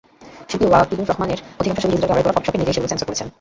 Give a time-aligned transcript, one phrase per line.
[0.49, 3.27] শিল্পী ওয়াকিলুর রহমানের অধিকাংশ ছবি ডিজিটাল ক্যামেরায় তোলা, ফটোশপে নিজেই সেগুলো সেন্সর করেছেন।